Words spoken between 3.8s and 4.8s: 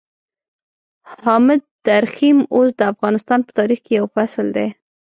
کې يو فصل دی.